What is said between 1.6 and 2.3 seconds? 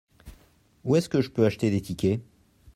des tickets?